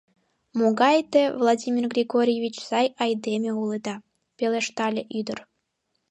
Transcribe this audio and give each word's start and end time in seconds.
—Могай 0.59 0.97
те, 1.11 1.21
Владимир 1.39 1.85
Григорьевич, 1.95 2.55
сай 2.69 2.87
айдеме 3.03 3.51
улыда!— 3.61 3.95
пелештале 4.37 5.01
ӱдыр. 5.19 5.39